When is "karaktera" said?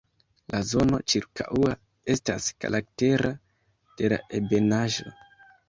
2.65-3.33